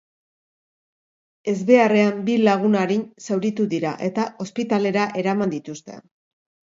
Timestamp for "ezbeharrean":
1.53-2.23